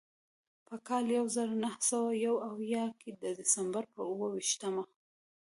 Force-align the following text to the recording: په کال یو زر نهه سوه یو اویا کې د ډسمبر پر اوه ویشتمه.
په 0.67 0.75
کال 0.87 1.05
یو 1.17 1.25
زر 1.35 1.49
نهه 1.63 1.79
سوه 1.89 2.09
یو 2.25 2.35
اویا 2.51 2.85
کې 2.99 3.09
د 3.21 3.23
ډسمبر 3.37 3.83
پر 3.93 4.01
اوه 4.11 4.27
ویشتمه. 4.31 4.83